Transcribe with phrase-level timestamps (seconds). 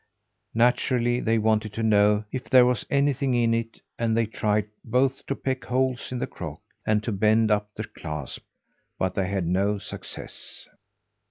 [0.55, 5.23] Naturally they wanted to know if there was anything in it, and they tried both
[5.27, 8.41] to peck holes in the crock, and to bend up the clasp,
[8.97, 10.67] but they had no success.